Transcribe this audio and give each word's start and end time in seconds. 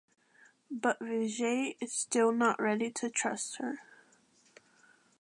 But 0.71 0.99
Vijay 0.99 1.77
is 1.79 1.93
still 1.93 2.31
not 2.31 2.59
ready 2.59 2.89
to 2.89 3.07
trust 3.11 3.57
her. 3.57 3.81